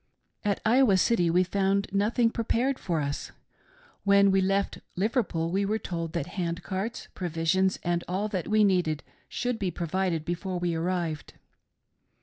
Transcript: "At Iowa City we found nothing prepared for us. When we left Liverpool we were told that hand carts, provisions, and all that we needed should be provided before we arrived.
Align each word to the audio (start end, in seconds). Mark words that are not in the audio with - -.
"At 0.51 0.61
Iowa 0.65 0.97
City 0.97 1.29
we 1.29 1.43
found 1.43 1.87
nothing 1.91 2.31
prepared 2.31 2.79
for 2.79 3.01
us. 3.01 3.31
When 4.03 4.31
we 4.31 4.41
left 4.41 4.79
Liverpool 4.95 5.51
we 5.51 5.63
were 5.63 5.77
told 5.77 6.13
that 6.13 6.25
hand 6.41 6.63
carts, 6.63 7.07
provisions, 7.13 7.77
and 7.83 8.03
all 8.07 8.27
that 8.29 8.47
we 8.47 8.63
needed 8.63 9.03
should 9.29 9.59
be 9.59 9.69
provided 9.69 10.25
before 10.25 10.57
we 10.57 10.73
arrived. 10.73 11.33